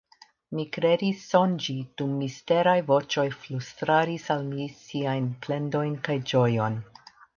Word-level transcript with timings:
Mi 0.59 0.63
kredis 0.75 1.25
sonĝi, 1.33 1.75
dum 2.01 2.15
misteraj 2.21 2.75
voĉoj 2.87 3.27
flustradis 3.43 4.25
al 4.37 4.43
mi 4.49 4.67
siajn 4.79 5.29
plendojn 5.45 5.97
kaj 6.09 6.17
ĝojon. 6.33 6.81